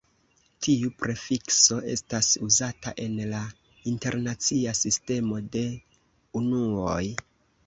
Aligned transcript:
Tiu 0.67 0.87
prefikso 1.01 1.77
estas 1.95 2.29
uzata 2.47 2.95
en 3.05 3.19
la 3.35 3.43
internacia 3.93 4.75
sistemo 4.83 5.45
de 5.59 5.65
unuoj. 6.43 7.01